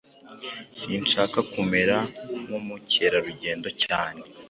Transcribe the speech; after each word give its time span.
Sinshaka 0.79 1.39
kumera 1.51 1.97
nkumukerarugendo 2.43 3.69
cyane. 3.83 4.21